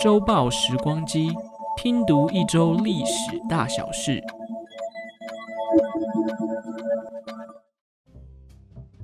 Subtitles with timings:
[0.00, 1.32] 周报时光机，
[1.76, 4.22] 拼读一周历史大小事。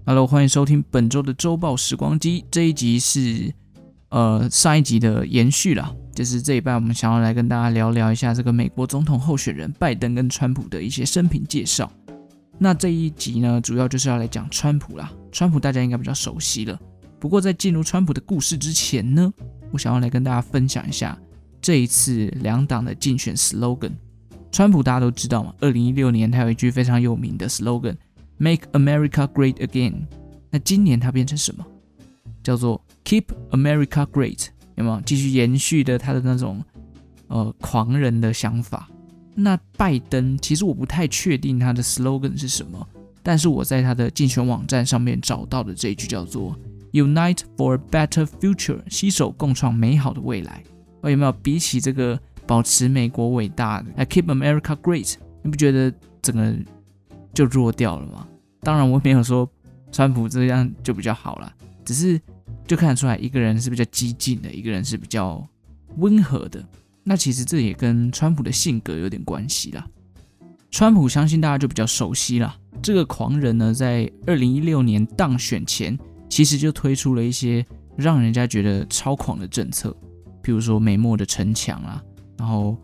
[0.07, 2.45] Hello，欢迎收听本周的周报时光机。
[2.51, 3.53] 这一集是
[4.11, 11.91] 呃上一集的延续啦，就是这一半我们想要来跟大家聊聊一下这个美国总统候选人拜登跟川普的一些生平介绍。
[12.59, 15.11] 那这一集呢，主要就是要来讲川普啦。
[15.33, 16.79] 川普大家应该比较熟悉了。
[17.25, 19.33] 不过，在进入川普的故事之前呢，
[19.73, 21.19] 我想要来跟大家分享一下
[21.59, 23.93] 这一次两党的竞选 slogan。
[24.53, 30.03] 川普大家都知道嘛，二零一六年他有一句非常有名的 slogan，“Make America Great Again”。
[30.51, 31.65] 那今年他变成什么？
[32.43, 36.63] 叫做 “Keep America Great”，有没有继续延续的他的那种
[37.29, 38.87] 呃狂人的想法？
[39.35, 42.87] 那拜登其实我不太确定他的 slogan 是什么，
[43.23, 46.55] 但是我在他的竞选网站上面找到的这一句叫做。
[46.95, 50.63] Unite for a better future，携手共创美好的未来。
[51.01, 56.55] 哦，有没有比起这个保持美国伟大的，来 Keep America Great，你不觉得整个
[57.35, 58.29] 就弱掉了吗？
[58.61, 59.51] 当然，我没有说
[59.91, 61.53] 川普这样就比较好了，
[61.85, 62.21] 只是
[62.65, 65.45] 就看得出来一个人是比较激进的，一个人是比较
[65.97, 66.65] 温和的。
[67.03, 69.85] 那其实这也跟川普的性格有点关系啦。
[70.71, 75.99] 川普相信大家就比较熟悉了，这个狂人呢，在二零一六年当选前。
[76.29, 77.65] 其实就推出了一些
[77.97, 79.97] 让人家觉得超狂的政策，
[80.43, 82.03] 譬如说美墨的城墙啊，
[82.37, 82.77] 然后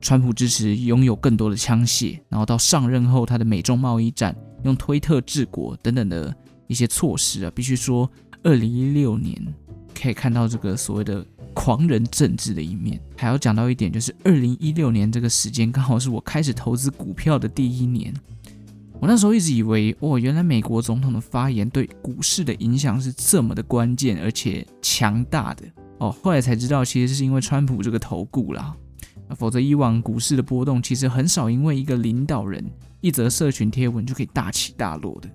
[0.00, 6.34] 川普支持拥有更多的枪械，然后到上任后他的美中贸易战，用推特治国等等的
[6.68, 8.08] 一些措施啊，必须说，
[8.42, 9.36] 二零一六年
[10.00, 13.00] 可以看到这个所谓的狂人政治的一面。
[13.16, 18.14] 还要讲到一点，就是二零一六年这个时间刚好是我开始投资股票的第一年。
[19.00, 25.64] 我那时候一直以为，哦，原来美国总统的发言对股市的影响是这么的关键而且强大的
[25.98, 26.14] 哦。
[26.22, 28.76] 后来才知道，其实是因为川普这个头顾啦，
[29.30, 32.62] 否则以往股市的波动其实很少因为一个领导人
[33.00, 35.30] 一则社群贴文就可以大起大落的。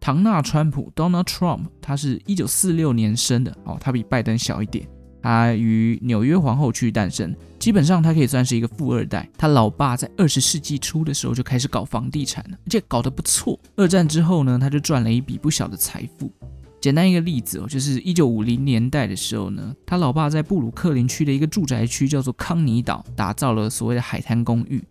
[0.00, 4.88] 唐纳川普 （Donald Trump） 他是一九四六年生的哦，他比拜登小一点。
[5.28, 9.28] 他于纽约皇后区诞生，基本上他可以算是一个富二代。
[9.36, 13.60] 他老爸在二十世纪初的时候就开始搞房地产了，而且搞得不错。
[13.76, 16.32] 二战之后呢，他就赚了一笔不小的财富。
[16.80, 24.82] 简单一个例子哦，就是一九五零年代的时候呢，他老爸在布鲁克林区的一个住宅区叫做康尼岛打造了所谓的海滩公寓。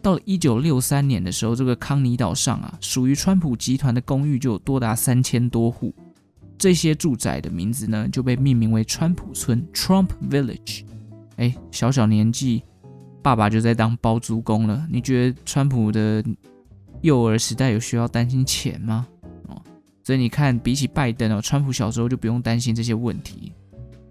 [0.00, 5.92] 到了一九六三年的时候，这个康尼岛上啊，属于川普集团的公寓就有多达三千多户。
[6.62, 10.84] 这些住宅的名字呢，就被命名为川普村 （Trump Village）。
[11.34, 12.62] 哎，小小年纪，
[13.20, 14.86] 爸爸就在当包租公了。
[14.88, 16.24] 你觉得川普的
[17.00, 19.08] 幼儿时代有需要担心钱吗？
[19.48, 19.60] 哦，
[20.04, 23.52] 所以你看，比起拜登哦，川普小时候就不用担心这些问题。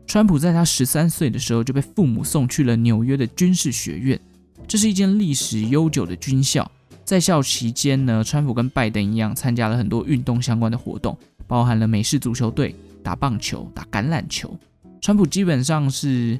[0.06, 4.20] 川普在他十三岁的时候就被父母送去了纽约的军事学院，
[4.68, 6.70] 这是一间历史悠久的军校。
[7.12, 11.18] 在校期间呢，川普跟拜登一样，参加了很多运动相关的活动。
[11.46, 12.74] 包含了美式足球队、
[13.04, 14.58] 打棒球、打橄榄球，
[15.02, 16.40] 川普基本上是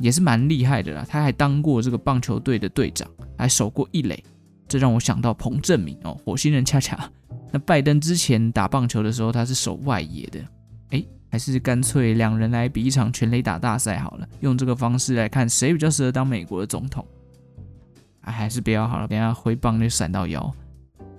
[0.00, 1.06] 也是蛮厉害的啦。
[1.08, 4.20] 他还当过这个棒球队的队长，还守过一垒，
[4.66, 7.08] 这让我想到彭政闵哦，火星人恰恰。
[7.52, 10.40] 那拜登之前打棒球的时候，他是守外野的。
[10.88, 17.06] 哎，还是干脆两人来比一场全垒打大赛好了，用这个方式来看谁比较适合当美国的总统。
[18.22, 20.52] 哎，还是不要好了，等下挥棒就闪到腰。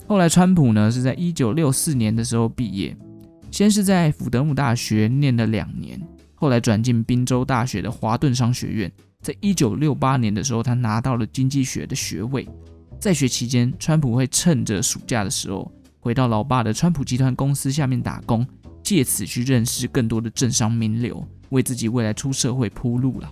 [0.07, 2.95] 后来川普呢是在一九六四年的时候毕业。
[3.49, 6.01] 先是在福德姆大学念了两年，
[6.35, 8.89] 后来转进宾州大学的华顿商学院。
[9.21, 12.47] 在一九六八年的时候，他拿到了经济学的学位。
[12.97, 15.69] 在学期间，川普会趁着暑假的时候
[15.99, 18.47] 回到老爸的川普集团公司下面打工，
[18.81, 23.29] 借此去认识更多的政商名流，为自己未来出社会铺路了。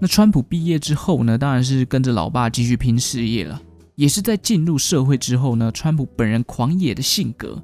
[0.00, 3.60] 那川普毕业之后呢，当然是跟着老爸继续拼事业了。
[3.94, 7.62] 也是在进入社会之后呢，川普本人狂野的性格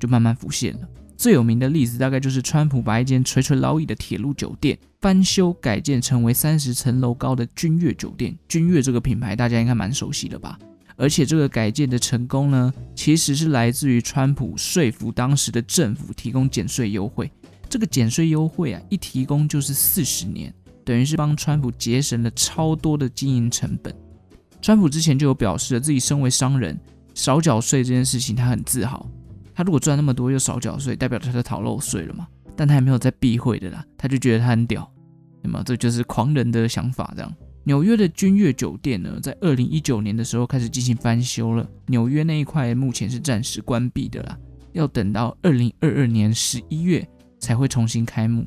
[0.00, 0.88] 就慢慢浮现了。
[1.16, 8.36] 最有名的例子大概就是川普把一间垂垂老矣的铁路酒店翻修改建成为三十层楼高的君悦酒店。
[8.48, 10.58] 君悦这个品牌大家应该蛮熟悉的吧？
[10.96, 17.30] 而且这个改建的成功呢，其实是来自于川普说服当时的政府提供减税优惠。
[17.68, 20.52] 这个减税优惠啊，一提供就是四十年，
[20.84, 23.94] 等于是帮川普节省了超多的经营成本。
[24.60, 26.78] 川普之前就有表示了，自己身为商人，
[27.14, 29.08] 少缴税这件事情他很自豪。
[29.54, 32.26] 他如果赚那么多又少缴税，代表他在逃漏税了嘛？
[32.56, 34.90] 但他也没有在避讳的啦，他就觉得他很屌，
[35.42, 37.34] 那么这就是狂人的想法这样。
[37.64, 41.68] 纽约的君悦酒店呢，在二零一九年的时候开始进行翻修了。
[41.86, 44.36] 纽约那一块目前是暂时关闭的啦，
[44.72, 47.06] 要等到二零二二年十一月
[47.38, 48.44] 才会重新开幕。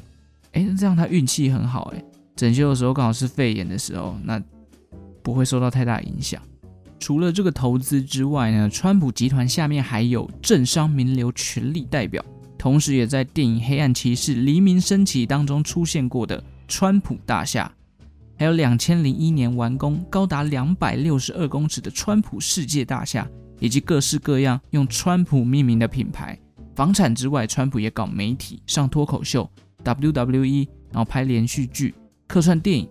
[0.53, 2.03] 哎，这样他运气很好哎，
[2.35, 4.41] 整修的时候刚好是肺炎的时候，那
[5.23, 6.41] 不会受到太大影响。
[6.99, 12.23] 除了这个投资之外呢，川普集团下面还有政商名流权力代表，
[12.57, 17.71] 同时也在电影《黑暗骑士：黎明升起》当中出现过的川普大厦。
[18.37, 23.25] 还有两千零一年完工、高达两百六十二公尺的川普世界大厦，
[23.59, 26.37] 以及各式各样用川普命名的品牌。
[26.75, 29.49] 房产之外，川普也搞媒体，上脱口秀、
[29.85, 31.95] WWE，然后拍连续剧、
[32.27, 32.87] 客串电影。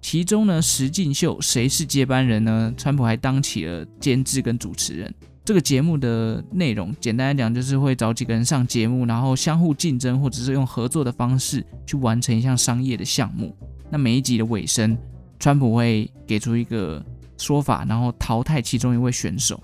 [0.00, 2.72] 其中呢，石进秀《谁是接班人》呢？
[2.76, 5.14] 川普还当起了监制跟主持人。
[5.44, 13.54] 这个节目的内容，简单来讲，就是会找几个人上节目，然后相互竞争，或者是用合作的方式去完成一项商业的项目。
[13.90, 14.96] 那每一集的尾声，
[15.38, 17.04] 川普会给出一个
[17.36, 19.60] 说法，然后淘汰其中一位选手。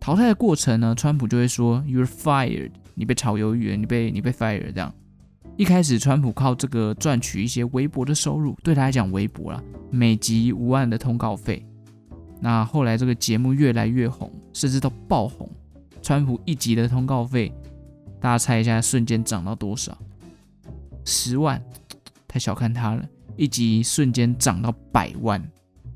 [0.00, 4.94] 淘汰的过程呢，川普就会说 “You're fired”，你被炒鱿鱼了，你被你被 fired 这样。
[5.56, 11.64] 一开始，川普靠这个赚取一些微薄的收入，对他来讲微薄啦，每集五万的通告费。
[12.40, 15.48] 那后来这个节目越来越红，甚至到爆红，
[16.02, 17.52] 川普一集的通告费，
[18.20, 19.96] 大家猜一下，瞬间涨到多少？
[21.04, 21.62] 十万，
[22.26, 23.08] 太小看他了。
[23.36, 25.40] 一集瞬间涨到百万，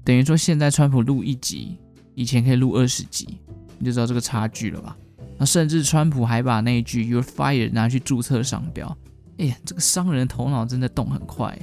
[0.05, 1.79] 等于说现在川普录一集，
[2.15, 3.39] 以前可以录二十集，
[3.77, 4.97] 你就知道这个差距了吧？
[5.37, 8.97] 那甚至川普还把那一句 “You're fired” 拿去注册商标。
[9.39, 11.57] 哎呀，这个商人的头脑真的动很快。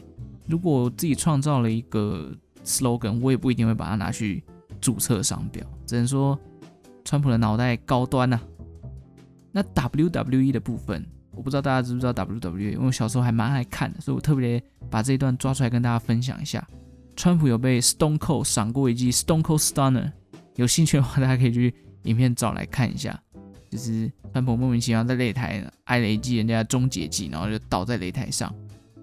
[0.48, 2.34] 如果我自己创造了一个
[2.64, 4.44] slogan，我也不一定会把它拿去
[4.80, 5.66] 注册商标。
[5.86, 6.40] 只能说
[7.04, 8.40] 川普的脑袋高端呐、
[9.52, 11.06] 那 WWE 的部分。
[11.32, 16.66] 我不知道大家知不知道 WWE，因为我小时候还蛮爱看的，所以我特别把这一段抓出来跟大家分享一下。
[17.18, 20.14] 川普有被 Stone Cold 赏过一记 Stone Cold Stunner，
[20.56, 23.22] 有兴趣的话大家可以去影片找来看一下。
[23.70, 28.54] 就是川普莫名其妙在擂台挨了一记人家终结技，然后就倒在擂台上。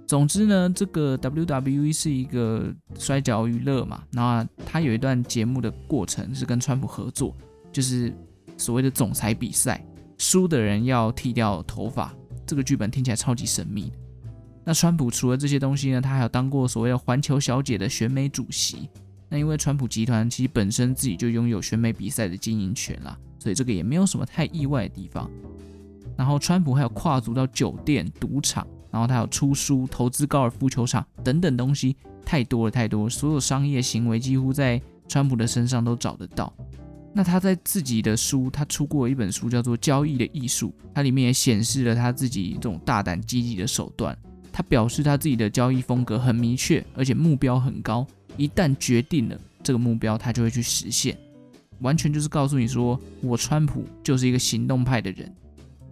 [0.06, 7.34] 总之呢，这个 WWE 是一个摔角娱乐嘛，然后他有一段节目的过程是跟川普合作，
[7.72, 8.12] 就是
[8.58, 9.82] 所谓的总裁比赛，
[10.18, 12.14] 输的人要剃掉头发。
[12.44, 13.90] 这个剧本听起来超级神秘。
[14.64, 18.90] 那川普除了这些东西呢，他还有当过所谓的环球小姐的选美主席。
[19.30, 25.28] 那因为川普集团其实本身自己就拥有选美比赛的经营权啦，所以这个也没有什么太意外的地方。
[26.16, 36.52] 然后川普还有跨足到酒店、赌场，然后他有出书、投资高尔夫球场等等东西，太多了太多，所有商业行为几乎在川普的身上都找得到。
[37.12, 44.16] 那他在自己的书，他出过一本书，叫做《交易的艺术》，它里面也显示了他自己这种大胆积极的手段。
[44.50, 48.06] 他表示他自己的交易风格很明确，而且目标很高，
[48.36, 51.16] 一旦决定了这个目标，他就会去实现。
[51.82, 55.32] 完全就是告诉你说，我川普就是一个行动派的人。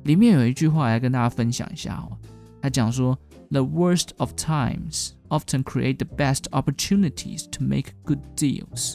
[0.04, 2.16] 里面有一句话来跟大家分享一下哦，
[2.62, 3.18] 他讲说
[3.50, 8.94] ：“The worst of times often create the best opportunities to make good deals。”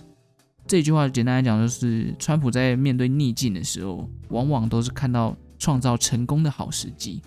[0.68, 7.22] 这句话简单来讲，就是川普在面对逆境的时候，往往都是看到创造成功的好时机。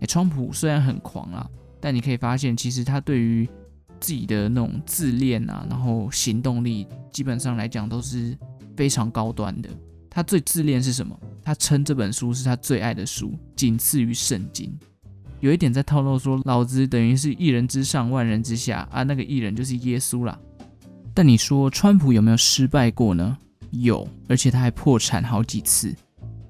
[0.00, 1.48] 诶，川普虽然很狂啊，
[1.80, 3.48] 但你可以发现，其实他对于
[4.00, 8.36] 自己的那种自恋啊，然后行动力，基本上来讲都是
[8.76, 9.68] 非常高端的。
[10.10, 11.18] 他最自恋是什么？
[11.42, 14.72] 他称这本书是他最爱的书，仅次于圣经。
[15.40, 20.38] 有一点在透露说，老子等于是一人之上，万人之下啊，那个一人就是耶稣啦。
[21.14, 23.36] 但你说川普有没有失败过呢？
[23.70, 25.94] 有，而且他还破产好几次，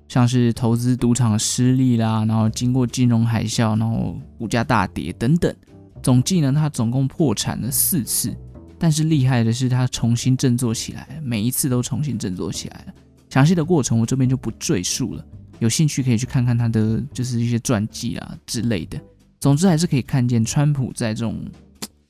[0.09, 5.55] 像是投资赌场失利啦，然后经过金融海啸，然后股价大跌等等，
[6.03, 8.37] 总计呢，他总共破产了四次。
[8.83, 12.95] 但是厉害的是，他重新振作起来，每一次都重新振作起来了。
[13.31, 15.25] 详细的过程我这边就不赘述了，
[15.61, 19.01] 有兴趣可以去看看他的就是一些传记啊之类的。
[19.39, 21.45] 总之还是可以看见川普在这种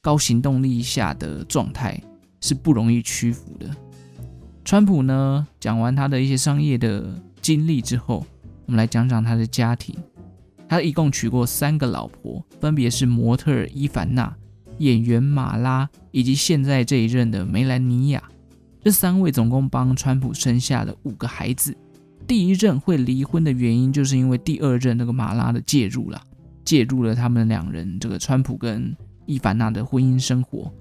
[0.00, 2.00] 高行动力下的状态。
[2.44, 3.70] 是不容易屈服的。
[4.64, 8.26] 川普呢，讲完他的一些商业的经历之后，
[8.66, 9.94] 我们来讲讲他的家庭。
[10.68, 14.36] 他一共娶过三个老婆，分别是模特伊凡娜、
[14.82, 18.22] 演员马拉以及现在这一任的梅兰妮亚。
[18.82, 21.76] 这三位总共帮川普生下了五个孩子。
[22.26, 26.20] 第一任会离婚的原因，就是因为第二任那个马拉的介入了，
[26.64, 30.72] 介入了他们两人这个川普跟伊凡娜的婚姻生活。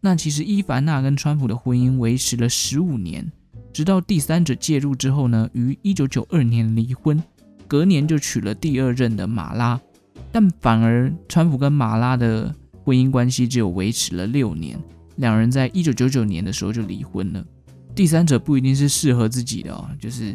[0.00, 3.30] 那其实伊凡娜跟川普的婚姻维持了十五年，
[3.72, 7.20] 直到第三者介入之后呢，于一九九二年离婚，
[7.66, 9.80] 隔年就娶了第二任的马拉，
[10.30, 14.78] 但反而川普跟马拉的婚姻关系只有维持了六年，
[15.16, 17.44] 两人在一九九九年的时候就离婚了。
[17.94, 20.34] 第三者不一定是适合自己的哦，就是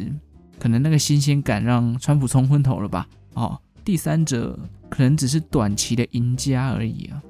[0.58, 3.06] 可能那个新鲜感让川普冲昏头了吧？
[3.34, 7.22] 哦，第三者可能只是短期的赢家而已啊。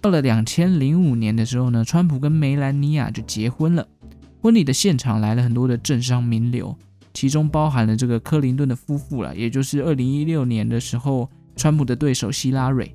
[0.00, 3.86] 到了两千零五年的时候呢，川普跟梅兰妮亚就结婚了。
[4.40, 6.76] 婚礼的现场来了很多的政商名流，
[7.12, 12.94] 其中包含了这个克林顿的夫妇了，也就是二零一六年的时候川普的对手希拉蕊。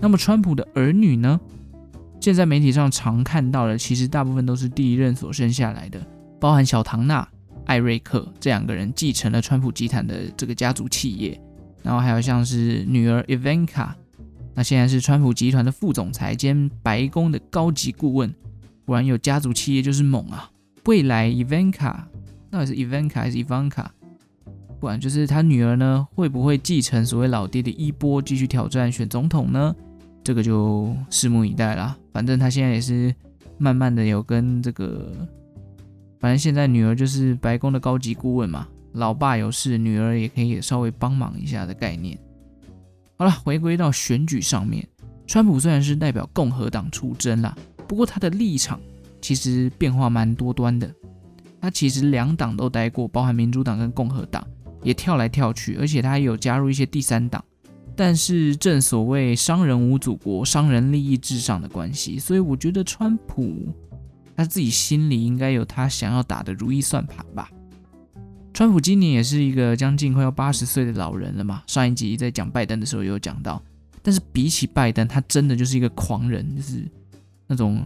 [0.00, 1.38] 那么川普的儿女呢？
[2.20, 6.00] 现在媒体上常看到的，其实大部分都是第一任所生下来的，
[6.38, 7.26] 包含小唐纳、
[7.66, 11.40] 艾瑞克这两个人继承了川普集团的这个家族企业，
[11.82, 13.88] 然后还有像是女儿 Ivanka，
[14.54, 18.34] 那现在是川普集团的副总裁兼白宫的高级顾问，
[18.84, 20.50] 果然有家族企业就是猛啊！
[20.84, 21.94] 未来 Ivanka
[22.50, 23.86] 到底是 Ivanka 还是 Ivanka？
[24.80, 29.74] 不管就是他女儿呢，会不会继承所谓老爹的衣钵，继续挑战选总统呢？
[30.22, 31.96] 这个就拭目以待啦。
[32.12, 33.14] 反正他现在也是
[33.58, 35.28] 慢慢的有跟这个，
[36.18, 42.18] 反正现在女儿就是白宫的高级顾问嘛，老爸有事，女儿也可以稍微帮忙一下的概念。
[43.16, 44.86] 好了，回归到选举上面，
[45.26, 48.80] 川普虽然是代表共和党出征啦，不过他的立场
[49.20, 50.90] 其实变化蛮多端的。
[51.60, 54.42] 他其实两党都待过，包含民主党跟共和党，
[54.82, 57.44] 也跳来跳去，而且他也有加入一些第三党。
[57.96, 63.68] 但是正所谓商人无祖国，商人利益至上的关系，所以我觉得川普
[64.34, 67.50] 他自己心里应该有他想要打的如意算盘吧。
[68.54, 71.62] 川普今年也是一个将近快要八十岁的老人了嘛。
[71.66, 73.62] 上一集在讲拜登的时候也有讲到，
[74.02, 76.82] 但是比起拜登，他真的就是一个狂人，就是
[77.46, 77.84] 那种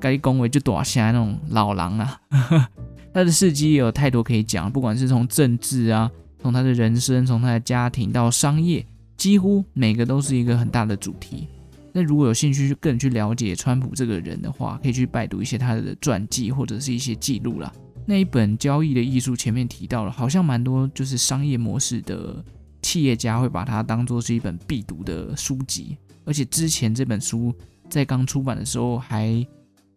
[0.00, 2.20] 该恭维就躲起来那种老狼啊。
[3.14, 6.10] 他的事迹也有太多可以讲，不管是从政治啊，
[6.42, 8.84] 从他的人生，从他的家庭到商业。
[9.16, 11.48] 几乎每个都是一个很大的主题。
[11.92, 17.72] 那如果有兴趣去更去了解川普这个人的话，可以去拜读一些他的传记或者是一些记录啦。
[18.04, 22.44] 那一本《交易的艺术》前面提到了，好像蛮多就是商业模式的
[22.82, 25.96] 企业家会把它当做是一本必读的书籍。
[26.24, 27.54] 而且之前这本书
[27.88, 29.46] 在刚出版的时候，还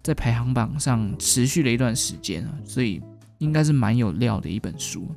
[0.03, 3.01] 在排行榜上持续了一段时间啊，所以
[3.39, 5.09] 应该是蛮有料的一本书。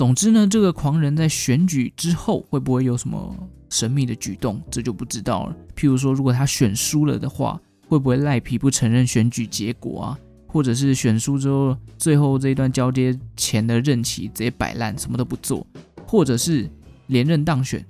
[0.00, 3.36] 总之呢，这个狂人在选举之后会不会有什么
[3.68, 5.54] 神秘的举动，这就不知道了。
[5.76, 10.18] 譬如说，如果他选输了的话，会不会赖皮不承认选举结果啊？
[10.46, 15.66] 或者是选输之后，最后这一段交接前的任期直接摆烂，什么都不做，
[16.06, 16.66] 或者是
[17.08, 17.84] 连任当选，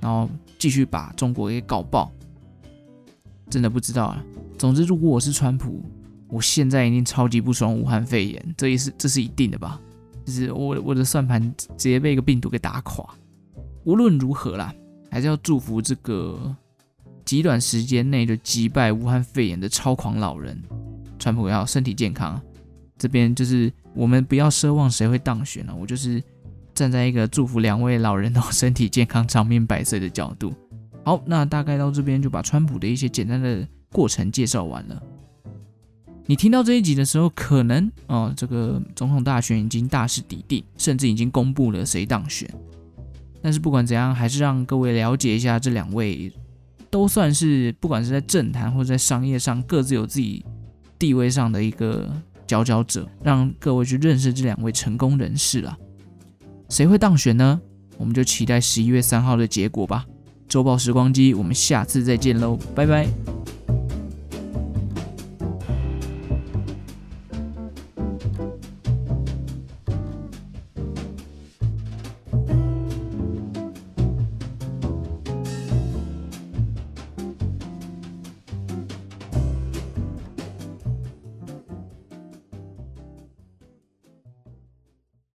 [0.00, 2.10] 然后继续把中国给搞爆？
[3.50, 4.24] 真的不知道啊。
[4.56, 5.84] 总之，如果我是川普，
[6.28, 9.78] 我现在一定超级不爽武汉肺炎，这也是这是一定的吧。
[10.24, 13.04] 就是我我的算盘直接被一个病毒给打垮。
[13.84, 14.74] 无论如何啦，
[15.10, 16.54] 还是要祝福这个
[17.24, 20.60] 极短时间内就击败武汉肺炎的超狂老人
[21.18, 22.40] 川普要身体健康。
[22.96, 26.22] 这边就是我们不要奢望谁会当选了，我就是
[26.72, 30.54] 站在一个祝福两位老人都 身体健康、长命百岁的角度。
[31.04, 35.02] 好，那大概到这边就把川普的一些简单的过程介绍完了。
[36.26, 42.48] 你听到这一集的时候，可能哦，这个总统大选已经大势已定，甚至已经公布了谁当选。
[43.42, 46.32] 但是不管怎样，还是让各位了解一下这两位，
[46.90, 50.44] 都算是不管是在政坛或者在商业上各自有自己
[50.98, 52.08] 地位上的一个
[52.46, 55.76] 佼佼者，让各位去认识这两位成功人士了。
[56.68, 57.60] 谁会当选呢？
[57.98, 60.06] 我们就期待十一月三号的结果吧。
[60.48, 63.41] 周报时光机，我们下次再见喽，拜拜。